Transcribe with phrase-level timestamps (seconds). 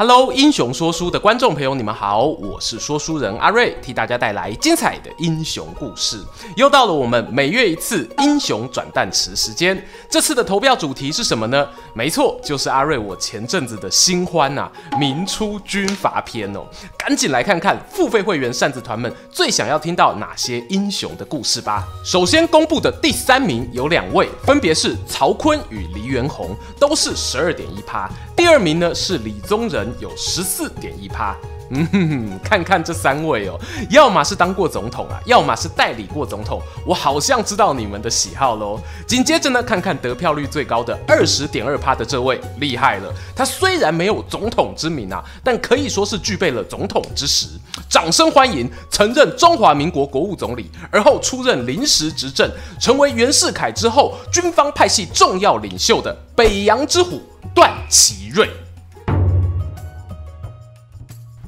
[0.00, 6.24] Hello，英雄说书的观众朋友，你们好，我是说书人阿瑞，替大家带来精彩的英雄故事。
[6.54, 11.68] 又到了我们每月一次英雄转弹池时间，这次的投票主题是什么呢？
[11.94, 16.64] 没错，就是阿瑞我前阵子的新欢呐，明初军阀篇哦。
[16.96, 21.84] 赶紧来看看付费会员扇子团们最想要听到哪些英雄的故事吧。
[22.04, 28.08] 首先公布的第三名有两位，分别是曹锟与黎元洪，都是十二点一趴。
[28.36, 31.36] 第二名呢是李宗仁，有十四点一趴。
[31.70, 33.60] 嗯哼哼，看看这三位哦，
[33.90, 36.62] 要么是当过总统啊，要么是代理过总统。
[36.86, 38.80] 我好像知道你们的喜好喽。
[39.06, 43.12] 紧接着呢，看看得票率最高的二十点二趴的这位，厉害了。
[43.36, 47.48] 他虽然没有总统之名啊，但可以说是具备了总统之实。
[47.86, 57.20] 掌声欢迎，曾任中华民国国务总理，而后出任临时执政，成为袁世凯之后军方派系重要领袖的北洋之虎
[57.54, 58.48] 段祺瑞。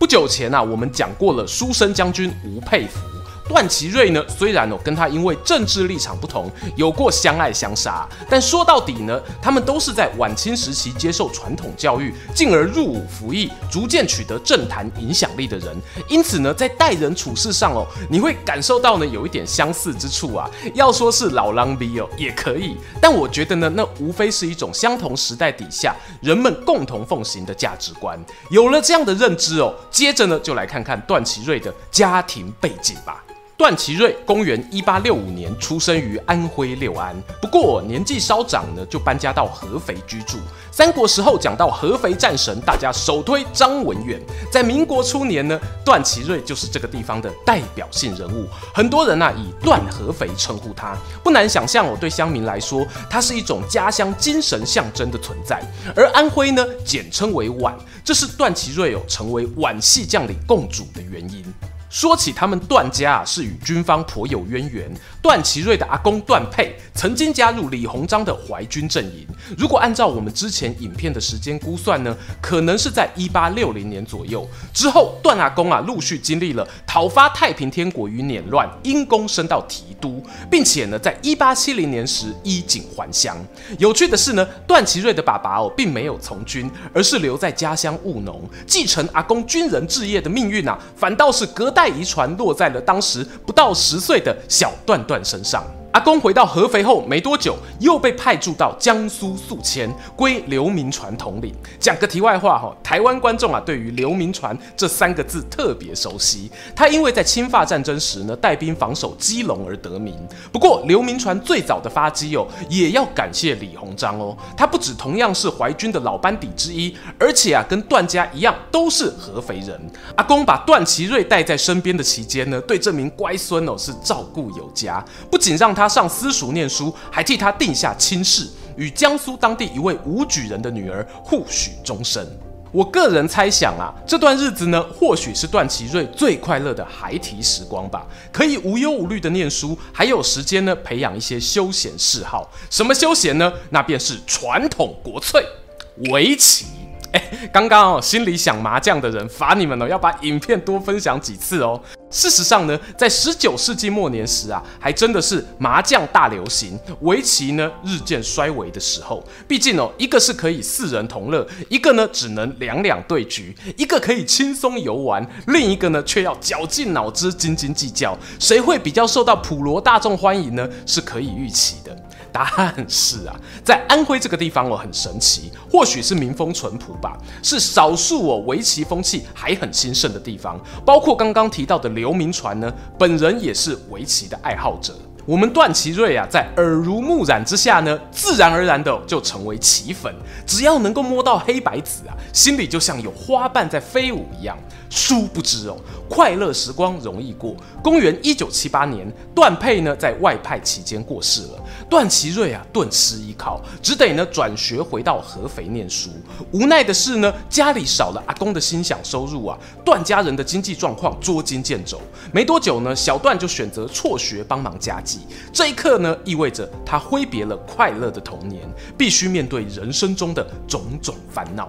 [0.01, 3.20] 不久前啊，我们讲过了书生将军吴佩孚。
[3.51, 15.77] 段祺瑞呢，虽然哦跟他因为政治立场不同，有过相爱相杀，但说到底呢，他们都是在晚清时期接受传统教育，进而入伍服役，逐渐取得政坛影响力的人。
[16.09, 20.49] 因此呢，在待人处事上哦，你会感受到呢有一点相似之处啊。
[20.75, 25.93] 要说是老狼逼哦，也可以，但我觉得呢，那无非是一种相同时代底下
[26.23, 28.17] 人们共同奉行的价值观。
[28.49, 33.25] 有了这样的认知哦，接着呢，就来看看段祺瑞的家庭背景吧。
[33.61, 40.39] 段祺瑞，公元一八六五年出生于安徽六安，不过年纪稍长呢，就搬家到合肥居住。
[40.73, 44.19] 三国时候讲到合肥战神，大家首推张文远。
[44.51, 50.97] 在民国初年呢，段祺瑞就是这个地方的代表性人物，很多人啊以段合肥称呼他。
[51.23, 55.63] 不难想象，我对乡民来说，他是一种家乡精神象征的存在。
[55.95, 61.45] 而安徽呢，简称为皖，这是段祺瑞哦成为皖系将领共主的原因。
[61.91, 64.89] 说起他们段家啊，是与军方颇有渊源。
[65.21, 69.27] 段祺瑞的阿公段沛曾经加入李鸿章的淮军阵营。
[69.59, 74.49] 如果按照我们之前影片的时间估算呢，可能是在一八六零年左右。
[74.73, 83.37] 之后，段阿公啊陆续经历了讨伐太平天国与捻乱，因功升到提督，并且呢，在一八七零年时衣锦还乡。
[83.79, 91.80] 有趣的是呢，段祺瑞的爸爸哦，并没有从军，而是留在家乡务农，继承阿公军人置业的命运啊，反倒是隔代。
[91.81, 95.65] 再遗传落在了当时不到十岁的小段段身上。
[95.93, 101.53] 阿公回到合肥后没多久，又被派驻到江苏宿迁，归刘铭传统领。
[101.81, 106.49] 讲个题外话哈，台湾观众啊，对于刘铭传这三个字特别熟悉。
[106.77, 110.15] 他因为在清法战争时呢，带兵防守基隆而得名。
[110.53, 114.37] 不过刘铭传最早的发迹哦，也要感谢李鸿章哦。
[114.57, 119.77] 他不止同样是淮军的老班底之一，而且啊，跟段家一样都是合肥人。
[120.15, 125.80] 阿公把段祺瑞带在身边的期间呢，对这名乖孙哦是照顾有加，不仅让他。
[125.81, 128.47] 他上私塾念书，还替他定下亲事，
[128.77, 132.23] 与江苏当地一位武举人的女儿互许终身。
[132.71, 142.47] 我个人猜想啊，这段日子呢，或许是段祺瑞最快乐的孩提时光吧，可以无忧无虑的念书，还有时间呢培养一些休闲嗜好。
[142.69, 143.51] 什么休闲呢？
[143.71, 145.43] 那便是传统国粹——
[146.13, 146.67] 围棋。
[147.13, 151.81] 哎，刚刚哦，心里想麻将的人罚你们哦，要把影片多分享几次哦。
[152.09, 159.23] 事实上呢，在十九世纪末年时啊，还真的是麻将大流行，围棋呢日渐衰微的时候。
[159.49, 168.17] 毕竟哦，一个是可以四人同乐，一个呢只能两两对局，一个可以轻松游玩，另一个呢却要绞尽脑汁、斤斤计较。
[168.39, 170.69] 谁会比较受到普罗大众欢迎呢？
[170.87, 171.97] 是可以预期的。
[172.33, 173.35] 答案是啊，
[173.65, 180.61] 在安徽这个地方哦，很神奇，或许是民风淳朴吧，是少数哦围棋风气还很兴盛的地方。
[180.85, 184.95] 包括刚刚提到的刘铭传呢，本人也是围棋的爱好者。
[185.31, 190.13] 我们段祺瑞啊，在耳濡目染之下呢，自然而然的就成为棋粉。
[190.45, 194.59] 只要能够摸到黑白子啊，心里就像有花瓣在飞舞一样。
[194.93, 195.77] 殊不知哦，
[196.09, 197.55] 快乐时光容易过。
[197.81, 206.11] 公元一九七八年，段沛呢在外派期间过世了，段祺瑞啊顿失依靠，只得呢转学回到合肥念书。
[206.51, 212.01] 无奈的是呢，家里少了阿公的薪饗收入啊，段家人的经济状况捉襟见肘。
[212.33, 215.20] 没多久呢，小段就选择辍学帮忙家计。
[215.53, 218.63] 这一刻呢，意味着他挥别了快乐的童年，
[218.97, 221.69] 必须面对人生中的种种烦恼。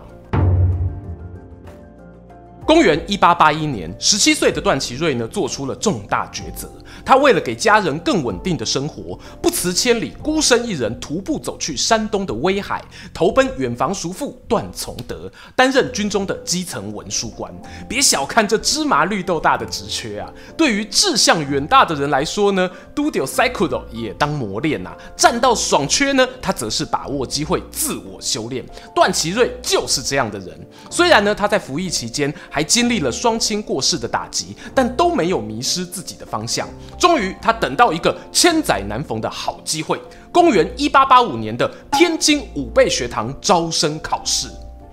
[2.65, 6.71] 公元一八八一年，十七岁的段祺瑞呢，做出了重大抉择。
[7.05, 12.83] 他为了给家人更稳定的生活，不辞千里，孤身一人徒步走去山东的威海，
[13.13, 17.53] 投奔远房叔父段从德，担任军中的基层文书官。
[17.87, 24.97] 别小看这芝麻绿豆大的职缺啊，对于志向远大的人来说呢，都丢塞库斗也当磨练呐、啊。
[25.15, 28.63] 战到爽缺呢，他则是把握机会自我修炼。
[28.93, 30.67] 段祺瑞就是这样的人。
[30.89, 36.67] 虽然呢，他在服役期间还经历了双亲过世的打击，但都没有迷失自己的方向。
[37.01, 39.99] 终于，他等到一个千载难逢的好机会——
[40.31, 44.47] 公元一八八五年的天津武备学堂招生考试。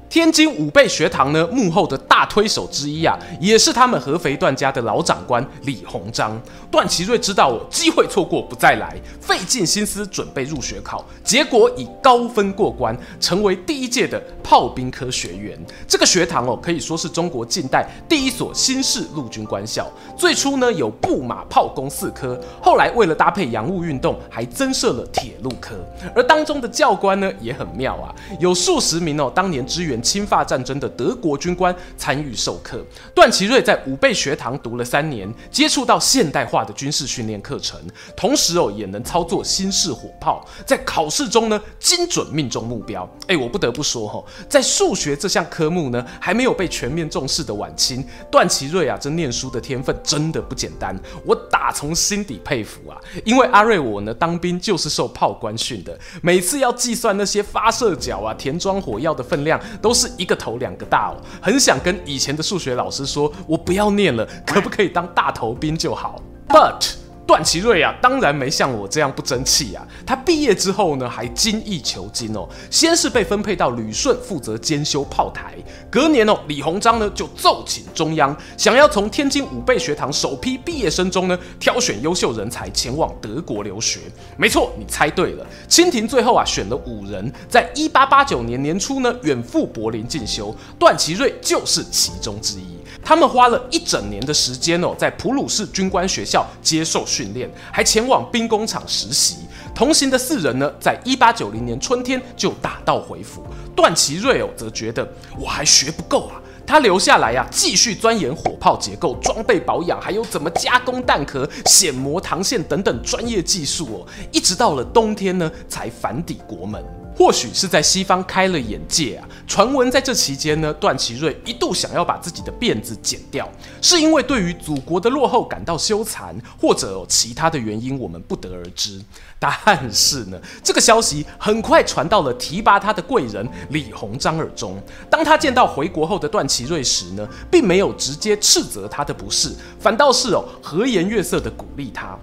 [0.08, 6.40] 天津武备学堂呢，幕后的大推手之一啊，也是他们合肥段家的老长官李鸿章。
[6.70, 15.58] 段祺瑞知道哦，机会错过不再来，费尽心思准备入学考，结果以高分过关，成为第一届的炮兵科学员。
[15.87, 19.87] 这个学堂哦，可以说是中国近代第一所新式陆军官校。
[20.16, 25.75] 最初呢，有步马炮工四科，后来为了搭配洋务运动，还增设了铁路科。
[26.14, 29.98] 而当中的教官呢，也很妙啊，有数十名哦，当年支援。
[30.03, 32.85] 侵华战争的德国军官参与授课，
[33.15, 37.79] 段祺瑞在武备学堂读了三年，接触到现代化的军事训练课程，
[38.17, 43.09] 同时哦也能操作新式火炮，在考试中呢精准命中目标。
[43.27, 52.97] 哎，我不得不说哈，在数学这项科目呢还没有被全面重视的晚清，段祺瑞啊这念书的天分真的不简单，我打从心底佩服啊。
[53.25, 59.88] 因为阿瑞我呢当兵就是受炮官训的，每次要计算那些发射角啊、填装火药的分量都。
[59.88, 66.90] 都是一个头两个大哦，很想跟以前的数学老师说，我不要念了，可不可以当大头兵就好？But
[67.29, 69.87] 段祺瑞啊，当然没像我这样不争气啊。
[70.07, 72.49] 他毕业之后呢，还精益求精哦。
[72.71, 75.55] 先是被分配到旅顺负责监修炮台，
[75.91, 84.01] 隔年哦，李鸿章呢就奏请中央，想要从天津武备学堂首批毕业生中呢挑选优秀人才前往德国留学。
[84.39, 92.78] 没错，你猜对了，清廷最后啊选了五人，在一八八九年年初呢远赴柏林进修，段祺瑞就是其中之一。
[93.02, 99.37] 他们花了一整年的时间哦，在普鲁士军官学校接受训练，还前往兵工厂实习。
[99.75, 103.44] 同行的四人呢，在一八九零年春天就打道回府。
[103.76, 105.08] 段祺瑞哦，则觉得
[105.38, 114.06] 我还学不够啊，他留下来呀、啊，继续钻研火炮结构、装备保养，还有怎么加工弹壳、銑磨膛线等等专业技术哦。
[114.32, 116.82] 一直到了冬天呢，才返抵国门。
[117.19, 119.29] 或许是在西方开了眼界啊！
[119.44, 123.50] 传闻在这期间呢，段祺瑞一度想要把自己的辫子剪掉，
[123.82, 129.03] 是因为对于祖国的落后感到羞惭，或者其他的原因，我们不得而知。
[129.37, 129.53] 但
[129.93, 134.81] 是呢，这个消息很快传到了提拔他的贵人李鸿章耳中。
[135.11, 142.17] 当他见到回国后的段祺瑞时呢，并没有直接斥责他的不是，反倒是哦和颜悦色地鼓励他。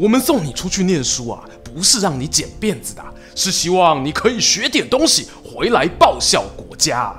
[0.00, 3.04] 我们送你出去念书啊，不是让你剪辫子的，
[3.36, 7.14] 是希望你可以学点东西回来报效国家。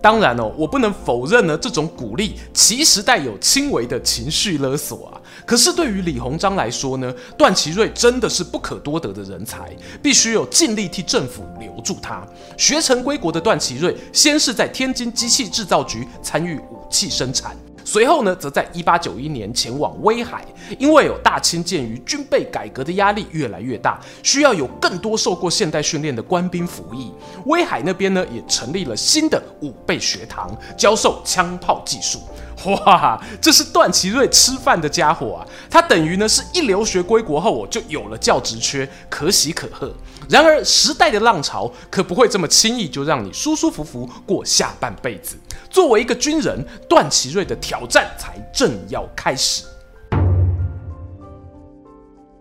[0.00, 5.20] 当然哦，我不能否认呢，这种鼓励其实带有轻微的情绪勒索啊。
[5.44, 9.70] 可是对于李鸿章来说呢，段祺瑞真的是不可多得的人才，
[10.02, 12.26] 必须有尽力替政府留住他。
[12.56, 17.54] 学成归国的段祺瑞，先是在天津机器制造局参与武器生产。
[17.84, 20.44] 随后呢，则在一八九一年前往威海，
[20.78, 27.12] 因为有大清鉴于军备改革的压力越来越大，需要有更多受过现代训练的官兵服役。
[27.46, 32.20] 威海那边呢，也成立了新的武备学堂，教授枪炮技术。
[32.86, 35.46] 哇，这是段祺瑞吃饭的家伙啊！
[35.68, 39.92] 他等于呢是一留学归国后，我就有了教职缺，可喜可贺。
[40.28, 45.36] 然而时代的浪潮可不会这么轻易就让你舒舒服服过下半辈子。
[45.68, 49.64] 作为一个军人，段祺瑞的挑战才正要开始。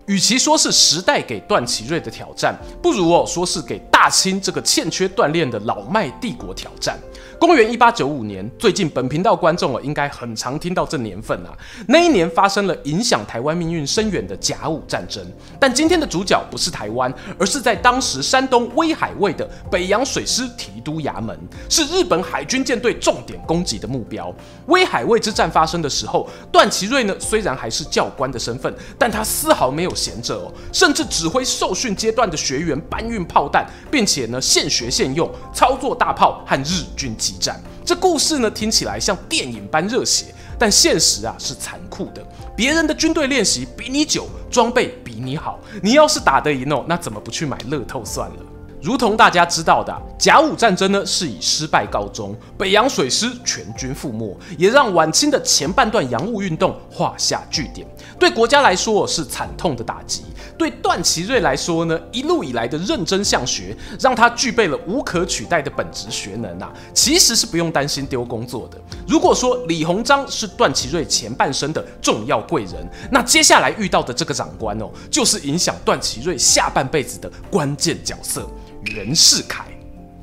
[0.07, 6.99] 与其说是时代给段祺瑞的挑战，不如哦说是给大清这个欠缺锻炼的老迈帝国挑战。
[7.41, 11.49] 公元一八九五年，最近本频道观众哦应该很常听到这年份啊。
[11.87, 15.25] 那一年发生了影响台湾命运深远的甲午战争，
[15.59, 21.35] 但今天的主角不是台湾，而是在当时山东威海卫的北洋水师提督衙门，
[21.67, 24.31] 是日本海军舰队重点攻击的目标。
[24.67, 37.30] 威海卫之战发生的时候，段祺瑞呢虽然还是教官的身份，但他丝毫没有闲着哦，甚至指挥受训阶段的学员搬运炮弹，并且呢现学现用操作大炮和日军机。
[37.39, 40.25] 战这故事呢，听起来像电影般热血，
[40.57, 42.25] 但现实啊是残酷的。
[42.55, 45.59] 别人的军队练习比你久，装备比你好。
[45.81, 48.35] 你要是打得赢哦，那怎么不去买乐透算了？
[48.81, 57.87] 如同大家知道的，甲午战争呢是以失败告终，北洋水师全军覆没，也让晚清的前半段洋务运动画下句点。
[58.17, 60.23] 对国家来说是惨痛的打击，
[60.57, 68.77] 对段祺瑞来说呢，一路以来的认真向学，让他具备了无可取代的本职学能啊，其实是不用担心丢工作的。
[69.07, 78.47] 如果说李鸿章是段祺瑞前半生的重要贵人，那接下来遇到的这个长官哦，就是影响段祺瑞下半辈子的关键角色。
[78.85, 79.65] 袁世凯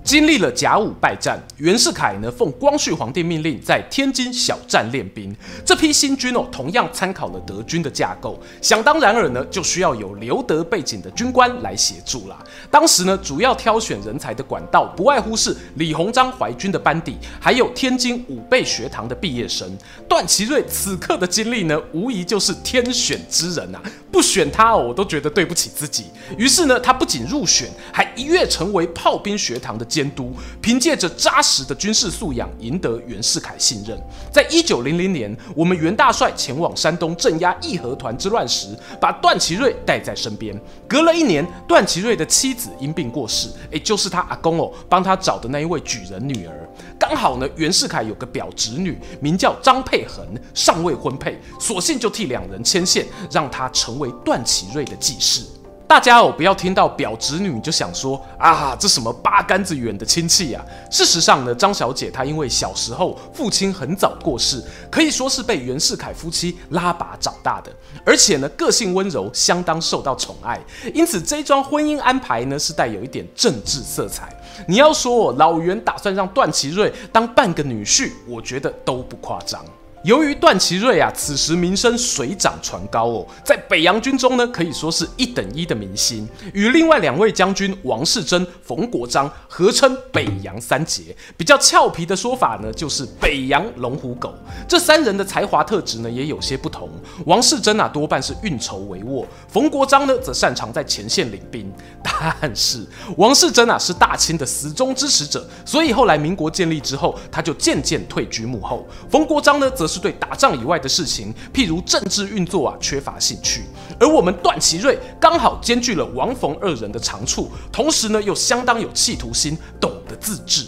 [0.03, 5.37] 经历了甲午败战，袁世凯呢奉光绪皇帝命令在天津小站练兵。
[5.67, 12.43] 这批新军哦，同样参考了德军的架构，想当然尔呢，就需要有留德背景的军官来协助啦。
[12.71, 19.71] 当时呢，主要挑选人才的管道不外乎是李鸿章淮军的班底，还有天津武备学堂的毕业生。
[20.09, 23.83] 段祺瑞此刻的经历呢，无疑就是天选之人啊！
[24.11, 26.07] 不选他哦，我都觉得对不起自己。
[26.37, 33.99] 于是呢，他不仅入选，还一跃成为炮兵学堂的监督，凭借着扎实的军事素养，赢得袁世凯信任。
[34.33, 38.69] 在一九零零年，我们袁大帅前往山东镇压义和团之乱时，
[39.00, 40.59] 把段祺瑞带在身边。
[40.88, 46.69] 隔了一年，段祺瑞的妻子因病过世，也就是他阿公哦，帮他找的那一位举人女儿。
[46.99, 55.43] 刚好呢，袁世凯有个表侄女，名叫张佩恒，尚未婚配，索性就替两人牵线，让她成为段祺瑞的继室。
[55.87, 60.62] 大家哦，不要听到表侄女就想说啊，这什么八竿子远的亲戚呀？
[60.90, 67.73] 事实上呢，张小姐她因为小时候父亲很早过世，可以说是被袁世凯夫妻拉拔长大的，
[68.05, 70.61] 而且呢，个性温柔，相当受到宠爱，
[70.93, 74.28] 因此这桩婚姻安排呢，是带有一点政治色彩。
[74.67, 79.64] 你要说老袁打算让段祺瑞当半个女婿，我觉得都不夸张。
[80.05, 91.14] 由于段祺瑞啊，此时名声水涨船高哦，在北洋军中呢，可以说是一等一的明星，与另外两位将军王士禛、冯国璋合称北洋三杰。
[91.37, 94.33] 比较俏皮的说法呢，就是北洋龙虎狗。
[94.69, 96.88] 这三人的才华特质呢，也有些不同。
[97.26, 101.71] 王士禛啊，多半是运筹帷幄；冯国璋呢，则擅长在前线领兵。
[102.02, 102.87] 但是
[103.17, 108.87] 王士禛啊，是大清的死忠支持者，所以后来民国建立之后，他就渐渐退居幕后。
[109.11, 113.62] 冯国璋呢，则是对打仗以外的事情，譬如政治运作啊，缺乏兴趣。
[113.99, 120.66] 而我们段祺瑞刚好兼具了王冯二人的长处，同时呢，又相当有企图心，懂得自治。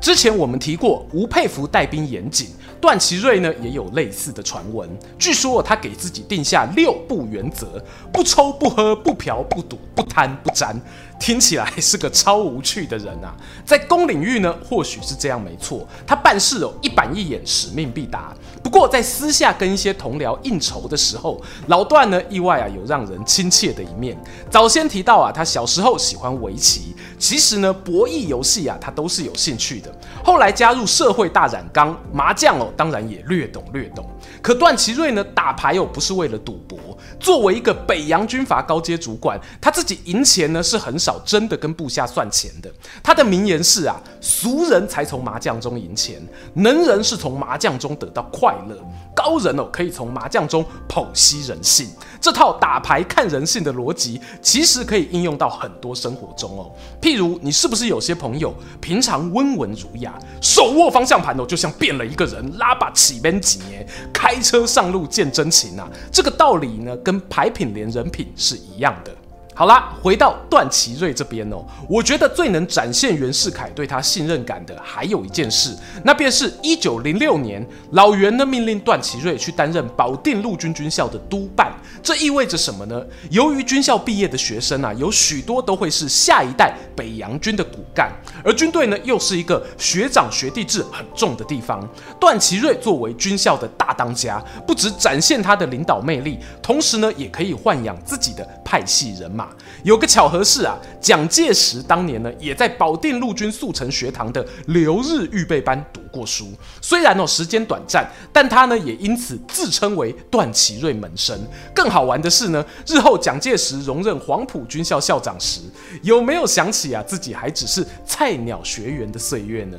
[0.00, 2.48] 之前我们提过，吴佩孚带兵严谨，
[2.80, 4.88] 段祺瑞呢也有类似的传闻。
[5.18, 10.74] 据说他给自己定下六不原则：不抽不喝不嫖不赌不贪不沾。
[11.18, 13.36] 听起来是个超无趣的人啊！
[13.62, 18.34] 在公领域呢，或许是这样没错，他办事哦一板一眼，使命必达。
[18.70, 24.16] 不过在私下跟一些同僚应酬的时候，老段呢意外啊有让人亲切的一面。
[24.48, 29.92] 早先提到啊，他小时候喜欢围棋，其实呢博弈游戏啊他都是有兴趣的。
[30.22, 34.08] 后来加入社会大染缸，麻将哦当然也略懂略懂。
[34.40, 36.78] 可段祺瑞呢打牌哦不是为了赌博，
[37.18, 41.20] 作为一个北洋军阀高阶主管，他自己赢钱呢是很少。
[41.24, 42.70] 真的跟部下算钱的，
[43.02, 46.22] 他的名言是啊，俗人才从麻将中赢钱，
[46.54, 48.76] 能人是从麻将中得到快乐，
[49.14, 51.88] 高人哦可以从麻将中剖析人性。
[52.20, 56.70] 这套打牌看人性的逻辑，其实可以应用到很多生活中哦。
[57.00, 65.88] 譬如你是不是有些朋友平常温文儒雅，手握方向盘哦，就像变了一个人，拉把起边几年，开车上路见真情啊。
[66.12, 69.14] 这个道理呢，跟牌品连人品是一样的。
[69.60, 81.70] 好啦，回到段祺瑞这边哦，我觉得最能展现袁世凯对他信任感的，还有一件事，那便是一九零六年，老袁呢命令段祺瑞去担任保定陆军军校的督办。
[82.02, 83.04] 这意味着什么呢？
[83.30, 88.10] 由于军校毕业的学生啊，有许多都会是下一代北洋军的骨干，
[88.42, 91.86] 而军队呢，又是一个学长学弟制很重的地方。
[92.18, 99.49] 段祺瑞作为军校的大当家，不只展现他的领导魅力，同时呢，也可以豢养自己的派系人马。
[99.82, 111.38] 有个巧合是啊，蒋介石当年呢也在保定陆军速成学堂的留日预备班读过书，虽然哦时间短暂，但他呢也因此自称为段祺瑞门生。
[111.74, 115.60] 更好玩的是呢，日后蒋介石荣任黄埔军校校长时，
[116.02, 119.78] 有没有想起啊自己还只是菜鸟学员的岁月呢？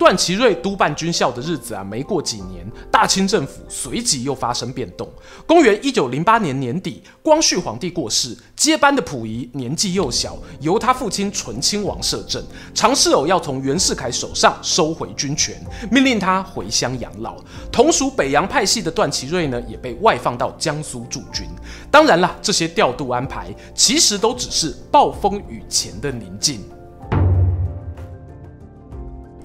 [0.00, 5.06] 段祺瑞督办军校的日子啊，没过几年，大清政府随即又发生变动。
[5.46, 12.42] 公元一九零八年年底，光绪皇帝过世，接班的溥仪年纪幼小，由他父亲醇亲王摄政，
[12.74, 15.54] 尝试偶要从袁世凯手上收回军权，
[15.90, 17.36] 命令他回乡养老。
[17.70, 21.46] 同属北洋派系的段祺瑞呢，也被外放到江苏驻军。
[21.90, 26.64] 当然啦，这些调度安排其实都只是暴风雨前的宁静。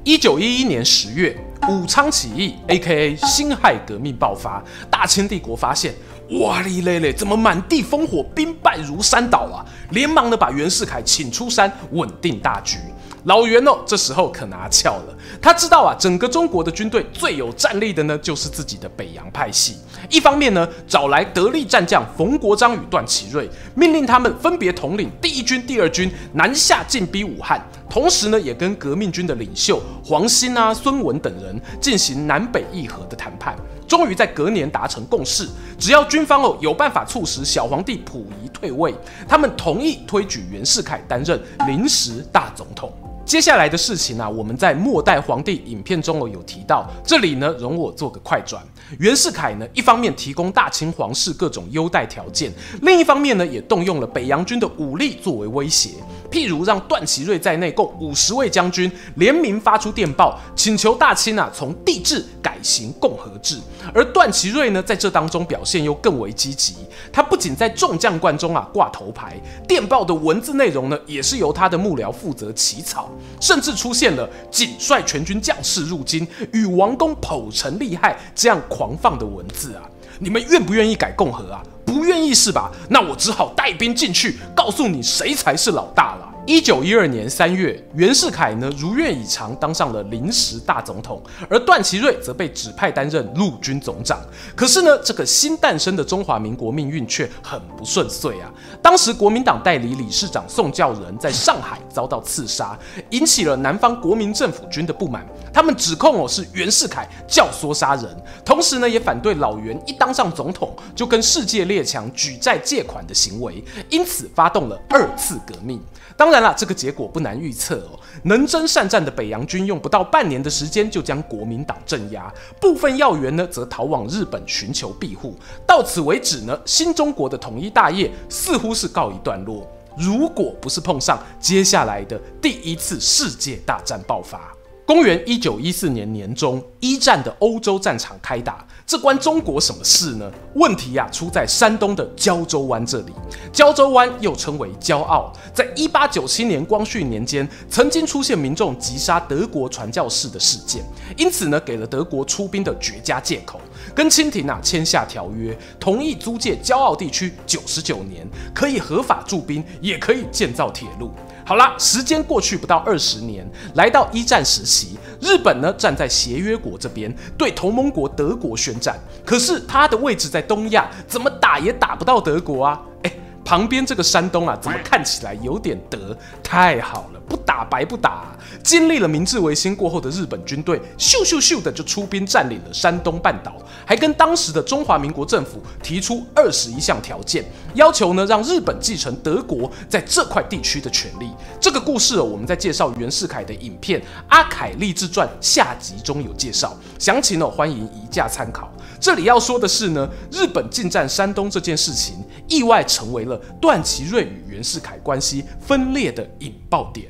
[0.06, 1.36] 一九一一年十月，
[1.68, 3.16] 武昌起义 （A.K.A.
[3.16, 5.96] 辛亥革命）爆发，大清帝国发现，
[6.42, 9.66] 哇哩嘞嘞，怎么满地烽火，兵败如山倒啊！
[9.90, 12.78] 连忙的把袁世凯请出山，稳定大局。
[13.26, 15.18] 老袁哦，这时候可拿翘了。
[15.42, 19.78] 他知道啊，整个中国的军队最有战力的呢，就是自己的北洋派系。
[20.12, 27.60] 一方面呢，找来得力战将冯国璋与段祺瑞，命令他们分别统领第一军、第二军，南下进逼武汉。
[27.90, 33.56] 同时呢，也跟革命军的领袖黄兴啊、孙文等人进行南北议和的谈判。
[33.88, 35.48] 终于在隔年达成共识，
[35.80, 38.94] 只要军方哦有办法促使小皇帝溥仪退位，
[39.28, 42.92] 他们同意推举袁世凯担任临时大总统。
[43.26, 48.64] 接下来的事情呢、啊，我们在末代皇帝影片中哦有提到，这里呢容我做个快转。
[49.00, 52.54] 袁世凯呢，一方面提供大清皇室各种优待条件，
[52.84, 55.90] 另一方面呢，也动用了北洋军的武力作为威胁，
[56.32, 63.58] 譬如让段祺瑞在内共五十位将军联名发出电报，请求大清啊从帝制改行共和制。
[63.94, 66.76] 而段祺瑞呢，在这当中表现又更为积极，
[67.12, 73.10] 他不仅在众将官中啊挂头牌，电报的文字内容呢，也是由他的幕僚负责起草。
[73.40, 79.84] 甚至出现了仅率全军将士入京，与王公剖诚利害这样狂放的文字啊！
[80.20, 81.62] 你们愿不愿意改共和啊？
[81.86, 82.72] 不愿意是吧？
[82.90, 86.35] 那我只好带兵进去，告诉你谁才是老大了。
[86.48, 94.20] 一九一二年三月，袁世凯呢如愿以偿当上了临时大总统，而段祺瑞则被指派担任陆军总长。
[94.56, 98.54] 可是呢，这个新诞生的中华民国命运却很不顺遂啊！
[98.80, 102.78] 当时国民党代理理事长宋教仁在上海遭到刺杀，
[103.10, 105.26] 引起了南方国民政府军的不满。
[105.52, 108.06] 他们指控哦是袁世凯教唆杀人，
[108.46, 115.82] 同时呢也反对老袁一当上总统就跟世界列强举债借款的行为，因此发动了二次革命。
[116.18, 118.00] 当然了，这个结果不难预测哦。
[118.24, 125.38] 能征善战的北洋军用不到半年的时间就将国民党镇压，部分要员呢则逃往日本寻求庇护。
[125.68, 129.68] 到此为止呢，新中国的统一大业似乎是告一段落。
[129.98, 134.54] 如果不是碰上接下来的第一次世界大战爆发。
[134.86, 140.32] 公元一九一四年年中，一战的欧洲战场开打，这关中国什么事呢？
[140.54, 143.12] 问题呀、出在山东的胶州湾这里。
[143.52, 150.84] 胶州湾又称为骄傲，在一八九七年光绪年间，曾经出现民众击杀德国传教士的事件，
[151.18, 153.60] 因此呢，给了德国出兵的绝佳借口，
[153.96, 161.10] 跟清廷啊签下条约，同意租借骄傲地区九十九年，可以合法驻兵，也可以建造铁路。
[161.48, 169.00] 好啦，时间过去不到二十年，来到一战时期，日本呢站在协约国这边，对同盟国德国宣战。
[169.24, 172.82] 可是他的位置在东亚，怎么打也打不到德国啊？
[173.04, 176.18] 诶，旁边这个山东啊，怎么看起来有点德？
[176.42, 178.36] 太好了，不打白不打。
[178.64, 183.56] 经历了明治维新过后的日本军队，咻咻咻的就出兵占领了山东半岛，
[183.86, 191.30] 还跟当时的中华民国政府提出二十一项条件，要求呢让日本继承德国在这块地区的权利。
[191.62, 198.72] 这个故事哦，我们在介绍袁世凯的影片《阿凯励志传》下集中有介绍，详情哦欢迎移驾参考。
[199.00, 202.16] 这里要说的是呢，日本进占山东这件事情，
[202.48, 207.08] 意外成为了段祺瑞与袁世凯关系分裂的引爆点。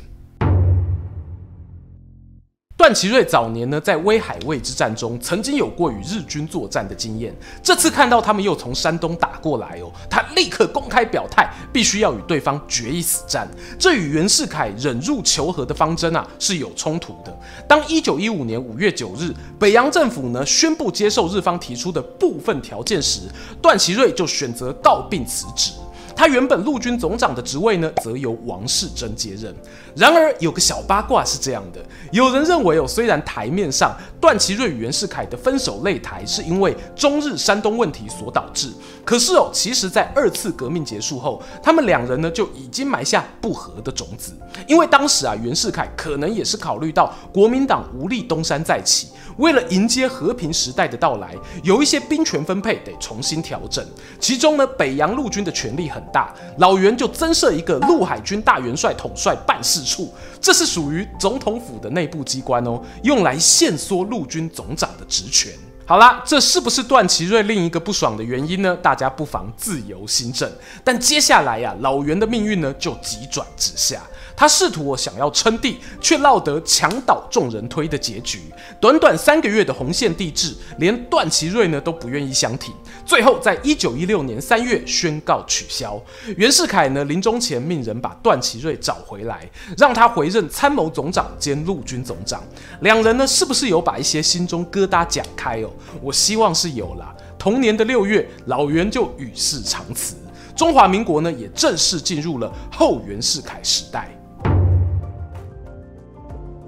[2.78, 7.34] 段祺瑞早年呢，在威海卫之战中曾经有过与日军作战的经验。
[7.64, 13.48] 这次看到他们又从山东打过来哦，他立刻公开表态，必须要与对方决一死战。
[13.80, 17.36] 这与袁世凯忍辱求和的方针啊是有冲突的。
[17.68, 23.22] 当一九一五年五月九日，北洋政府呢宣布接受日方提出的部分条件时，
[23.62, 25.72] 段祺瑞就选择告病辞职。
[26.16, 29.54] 他原本陆军总长的职位呢，则由王士祯接任。
[29.96, 38.70] 然而，有个小八卦是这样的：有人认为哦，虽然台面上段祺瑞与袁世凯的分手擂台是因为中日山东问题所导致，
[39.04, 44.34] 可是哦，其实，在二次革命结束后，他们两人呢就已经埋下不和的种子。
[44.68, 49.10] 因为当时啊，袁世凯可能也是考虑到国民党无力东山再起。
[49.38, 53.86] 为了迎接和平时代的到来，有一些兵权分配得重新调整。
[54.18, 65.52] 其中呢，北洋陆军的权力很大，老袁就增设一个陆海军大元帅统帅办事处，这是属于总统府的内部机关哦，用来限缩陆军总长的职权。
[65.88, 68.76] 好啦，这是不是段祺瑞另一个不爽的原因呢？
[68.82, 70.52] 大家不妨自由心证。
[70.84, 74.02] 但接下来呀、老袁的命运呢就急转直下。
[74.36, 78.42] 他试图想要称帝，却落得墙倒众人推的结局。
[78.82, 82.74] 短短三个月的洪宪帝制，连段祺瑞呢都不愿意相提。
[83.06, 86.02] 最后，在一九一六年三月宣告取消。
[86.38, 92.44] 袁世凯呢临终前命人把段祺瑞找回来，让他回任参谋总长兼陆军总长。
[92.82, 95.70] 两人呢是不是有把一些心中疙瘩讲开哦？
[96.02, 97.16] 我希望是有啦。
[97.38, 100.16] 同年的六月，老袁就与世长辞，
[100.56, 104.10] 中华民国呢也正式进入了后袁世凯时代。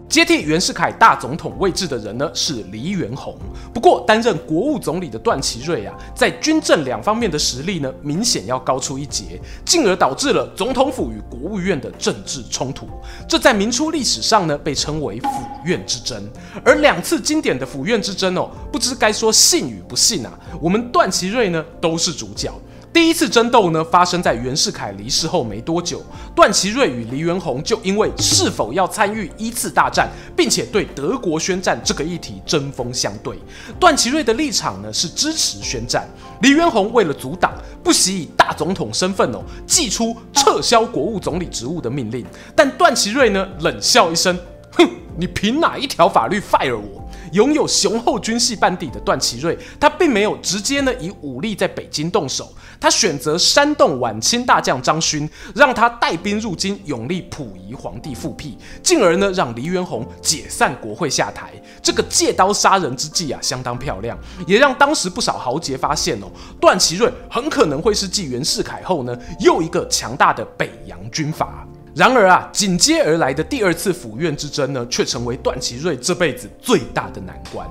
[0.10, 3.36] 接替袁世凯大总统位置的人呢是黎元洪。
[3.74, 12.88] 不过担任国务总理的段祺瑞啊，在军政两方面的实力呢明显要高出一截，进而导致了总统府与国务院的政治冲突。
[13.28, 15.30] 这在明初历史上呢被称为府
[15.66, 16.24] 院之争。
[16.64, 20.32] 而两次经典的府院之争哦，不知该说信与不信啊。
[20.62, 22.52] 我们段祺瑞呢都是主角。
[22.98, 26.04] 第一次争斗呢，发生在袁世凯离世后没多久，
[26.36, 33.38] 段祺瑞与黎元洪就因为是否要参与一次大战，并且对德国宣战这个议题针锋相对。
[33.80, 36.10] 段祺瑞的立场呢是支持宣战，
[36.42, 42.26] 黎元洪为了阻挡，不惜以大总统身份哦，祭出撤销国务总理职务的命令。
[42.56, 44.36] 但段祺瑞呢冷笑一声，
[44.72, 47.07] 哼，你凭哪一条法律 fire 我？
[47.34, 61.52] 拥有雄厚军系班底的段祺瑞，他并没有直接呢以武力在北京动手，他选择煽动晚清大将张勋，让他带兵入京，拥立溥仪皇帝复辟，进而呢让黎元洪解散国会下台。
[61.82, 66.28] 这个借刀杀人之计啊，相当漂亮，也让当时不少豪杰发现哦，
[66.60, 71.68] 段祺瑞很可能会是继袁世凯后呢又一个强大的北洋军阀。
[71.98, 77.68] 然而啊，紧接而来的第二次府院之争呢，却成为段祺瑞这辈子最大的难关。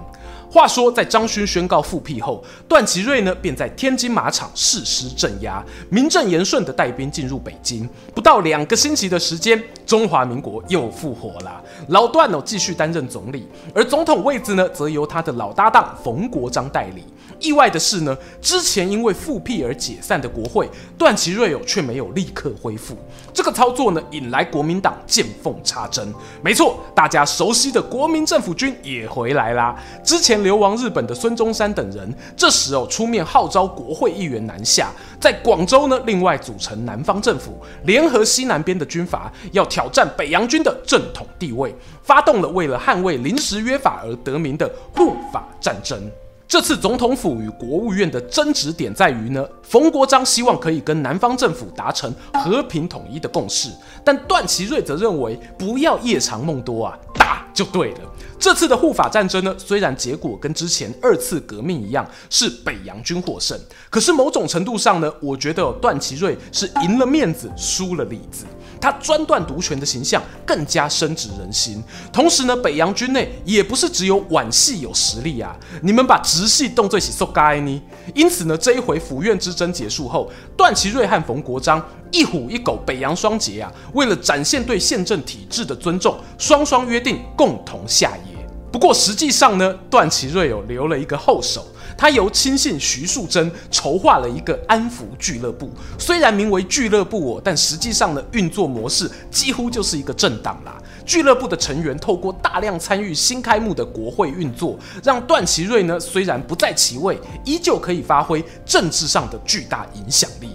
[0.56, 7.86] 话说，在张勋宣告复辟后，段祺瑞呢便在天津马场誓师镇压，名正言顺地带兵进入北京。
[8.14, 11.62] 不到两个星期的时间，中华民国又复活了。
[11.88, 17.04] 老段哦继续担任总理，而总统位置呢，则由他的老搭档冯国璋代理。
[17.38, 22.96] 意外的是呢，之前因为复辟而解散的国会，段祺瑞哦却没有立刻恢复。
[23.34, 26.10] 这个操作呢，引来国民党见缝插针。
[26.42, 29.76] 没错，大家熟悉的国民政府军也回来啦。
[30.02, 46.00] 之前流亡日本的孙中山等人，这时哦出面号召国会议员南下，在广州呢另外组成南方政府，联合西南边的军阀，要挑战北洋军的正统地位，发动了为了捍卫临时约法而得名的护法战争。
[46.46, 53.68] 这次总统府与国务院的争执点在于呢，冯国璋希望可以跟南方政府达成和平统一的共识，
[54.04, 57.98] 但段祺瑞则认为不要夜长梦多啊，打就对了。
[58.38, 63.58] 这次的护法战争呢，虽然结果跟之前二次革命一样是北洋军获胜，
[63.90, 68.44] 可是某种程度上呢，我觉得段祺瑞是赢了面子，输了里子。
[68.80, 77.82] 他专断独权的形象更加深植人心，同时呢，北洋军内也不是只有皖系有实力啊，你们把直系动作起受该呢？
[78.14, 88.36] 因此呢，这一回府院之争结束后，段祺瑞和冯国璋一虎一狗北洋双杰啊，为了展现对宪政体制的尊重，双双约定共同下野。
[88.70, 91.66] 不过实际上呢，段祺瑞有留了一个后手。
[91.96, 100.76] 他由亲信徐树铮筹划了一个安福俱乐部，虽然名为俱乐部哦，但实际上的运作模式几乎就是一个政党啦。
[101.04, 110.50] 俱乐部的成员透过大量参与新开幕的国会运作，让段祺瑞呢虽然不在其位，依旧可以发挥政治上的巨大影响力。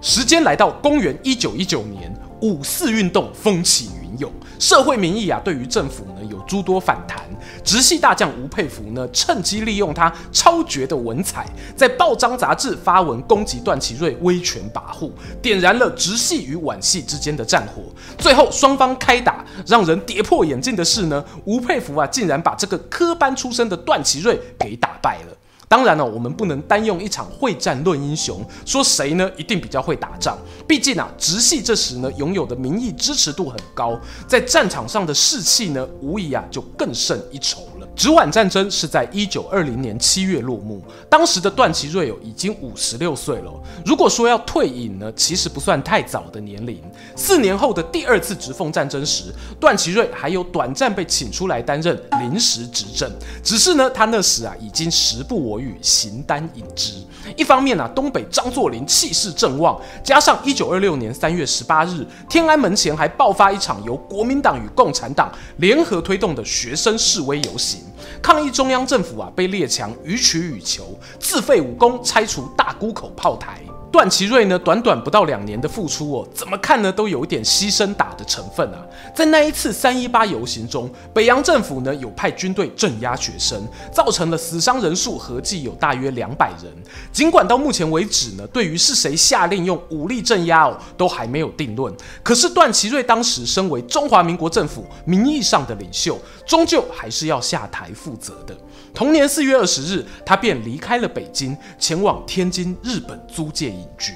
[0.00, 7.18] 时间来到公元一九一九年，五四运动风起云涌，社会民意啊对于政府呢有诸多反弹。
[7.66, 11.44] 直系大将吴佩孚呢，趁机利用他超绝的文采，
[11.76, 15.10] 在报章杂志发文攻击段祺瑞威权跋扈，
[15.42, 17.82] 点燃了直系与皖系之间的战火。
[18.16, 25.36] 最后双方开打，让人跌破眼镜的是呢，吴佩孚啊，竟然把这个科班出身的段祺瑞给打败了。
[25.68, 30.38] 当然了，我们不能单用一场会战论英雄，说谁呢一定比较会打仗。
[30.66, 33.98] 毕竟啊，直系这时呢拥有的民意支持度很高，
[34.28, 37.62] 在战场上的士气呢无疑啊就更胜一筹。
[37.96, 43.50] 直皖战争是在一九二零年七月落幕，当时的段祺瑞哦已经五十六岁了。
[43.86, 46.78] 如果说要退隐呢，其实不算太早的年龄。
[47.16, 53.10] 四年后的第二次直奉战争时，段祺瑞还有短暂被请出来担任临时执政，
[53.42, 56.92] 只是呢，他那时啊已经时不我与，形单影只。
[57.34, 67.80] 一方面啊，东北张作霖气势正旺，加上一九二六年三月十八日，天安门前还爆发一场由国民党与共产党联合推动的学生示威游行。
[68.22, 73.62] 抗议中央政府啊，被列强予取予求，自废武功，拆除大沽口炮台。
[73.92, 78.84] 段祺瑞呢，短短不到两年的付出哦，怎么看呢，都有一点牺牲打的成分啊。
[79.14, 86.70] 在那一次三一八游行中，北洋政府呢有派军队镇压学生，造成了死伤人数合计有大约两百人。
[87.10, 91.94] 尽管到目前为止呢，对于是谁下令用武力镇压哦，都还没有定论。
[92.22, 98.54] 可是段祺瑞当时身为中华民国政府名义上的领袖，终究还是要下台负责的。
[98.96, 104.14] 同年四月二十日，他便离开了北京，前往天津日本租界隐居。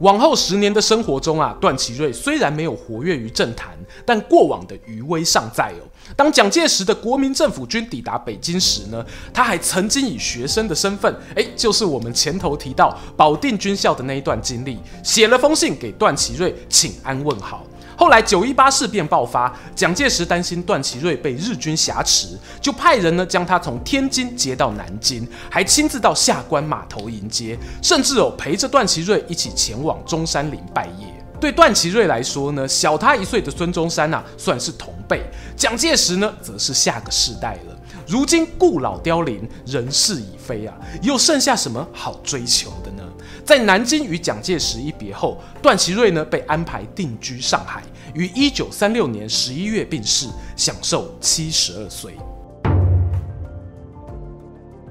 [0.00, 5.86] 往后十年的生活中啊，段祺瑞虽然没有活跃于政坛，但过往的余威尚在哦。
[6.16, 17.64] 当蒋介石的国民政府军抵达北京时呢，他还曾经以学生的身份，诶，就是我们前头提到保定军校的那一段经历，写了封信给段祺瑞请安问好。
[17.96, 31.19] 后来九一八事变爆发，蒋介石担心段祺瑞被日军挟持，就派人呢将他从天津接到南京，还亲自到下关码头迎接，甚至哦陪着段祺瑞一起前往中山陵拜谒。
[31.40, 35.22] 对段祺瑞来说呢，小他一岁的孙中山啊算是同辈，
[35.56, 37.76] 蒋介石呢则是下个世代了。
[38.06, 43.02] 如今故老凋零，人事已非啊，又剩下什么好追求的呢？
[43.44, 47.82] 在南京与蒋介石一别后，段祺瑞呢被安排定居上海，
[48.14, 50.26] 于一九三六年十一月病逝，
[50.56, 52.14] 享寿七十二岁。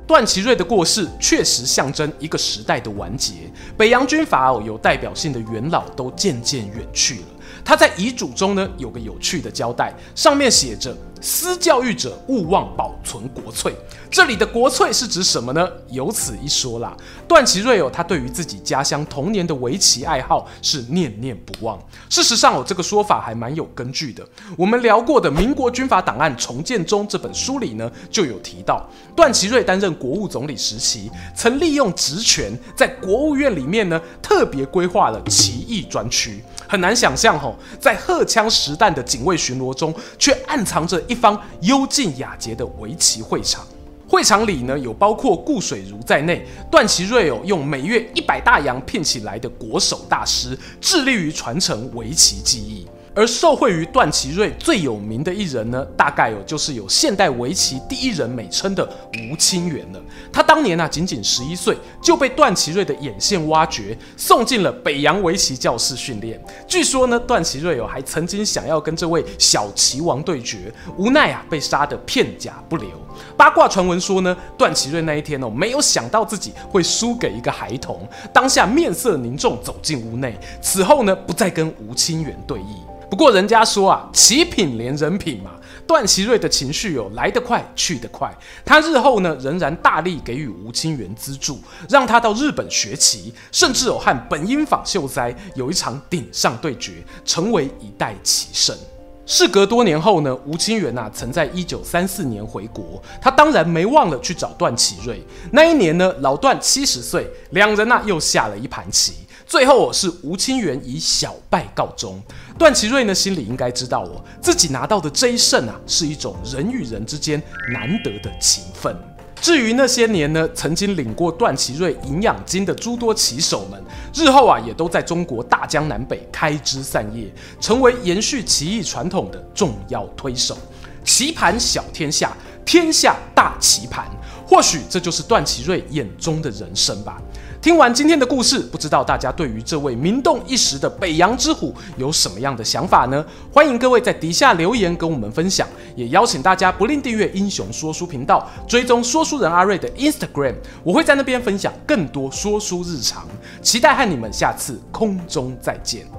[0.10, 3.34] 段祺瑞的过世确实象征一个时代的完结，
[3.78, 7.28] 北洋军阀哦有代表性的元老都渐渐远去了。
[7.64, 10.98] 他在遗嘱中呢有个有趣的交代，上面写着。
[11.22, 13.74] 思教育者勿忘保存国粹。
[14.12, 15.70] 这里的国粹是指什么呢？
[15.92, 16.98] 有此一说啦。
[17.28, 21.78] 段祺瑞哦，他对于自己家乡童年的围棋爱好是念念不忘。
[22.10, 24.28] 事实上哦，这个说法还蛮有根据的。
[24.58, 36.44] 我们聊过的《民国军阀档案重建中》这本书里呢，就有提到，段祺瑞担任国务总理时期，曾利用职权在国务院里面呢，特别规划了棋艺专区。
[36.68, 43.68] 很难想象吼，在荷枪实弹的警卫巡逻中，却暗藏着一方幽静雅洁的围棋会场。
[44.08, 52.88] 会场里呢，有包括顾水如在内，段祺瑞哦用每月一百大洋聘起来的国手大师，致力于传承围棋技艺。
[53.16, 60.00] 而受惠于段祺瑞最有名的一人呢，大概哦就是有现代围棋第一人美称的吴清源了。
[60.32, 66.40] 他当年啊仅仅十一岁，就被段祺瑞的眼线挖掘，送进了北洋围棋教室训练。
[66.68, 72.90] 据说呢，段祺瑞哦还曾经想要跟这位小棋王对决，无奈啊被杀得片甲不留。
[73.36, 82.64] 八卦传闻说呢，段祺瑞那一天哦没有想到自己会输给一个孩童，当下面色凝重走进屋内，此后呢不再跟吴清源对弈。
[83.10, 85.52] 不过人家说啊，棋品连人品嘛。
[85.88, 88.32] 段祺瑞的情绪有、哦、来得快去得快，
[88.64, 98.78] 他日后呢仍然大力给予吴清源资助，让他到日本学棋，甚至有、和本因坊秀哉有一场顶上对决，成为一代棋圣。
[99.26, 105.26] 事隔多年后呢，吴清源啊曾在一九三四年回国，他当然没忘了去找段祺瑞。
[105.52, 109.14] 那一年呢，老段七十岁，两人啊又下了一盘棋。
[109.50, 112.22] 最后我是吴清源以小败告终。
[112.56, 117.42] 段祺瑞呢，心里应该知道哦，自己拿到的这一胜啊，是一种人与人之间
[117.74, 118.96] 难得的情分。
[119.42, 123.84] 至于那些年呢，曾经领过段祺瑞营养金的诸多棋手们，
[124.14, 127.28] 日后啊，也都在中国大江南北开枝散叶，
[127.60, 130.56] 成为延续棋艺传统的重要推手。
[131.04, 134.06] 棋盘小天下，天下大棋盘，
[134.46, 137.20] 或许这就是段祺瑞眼中的人生吧。
[137.62, 143.24] 听完今天的故事，不知道大家对于这位名动一时的北洋之虎有什么样的想法呢？
[143.52, 153.28] 欢迎各位在底下留言跟我们分享，也邀请大家不吝订阅英雄说书频道，追踪说书人阿瑞的 Instagram，我会在那边分享更多说书日常，
[153.62, 156.19] 期待和你们下次空中再见。